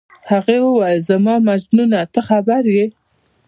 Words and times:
هغې 0.31 0.57
وویل: 0.61 0.99
زما 1.09 1.35
مجنونه، 1.47 1.99
ته 2.13 2.19
خبر 2.29 2.61
یې؟ 2.75 2.85